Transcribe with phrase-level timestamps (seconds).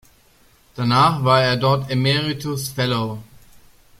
[0.75, 3.19] Danach war er dort Emeritus Fellow.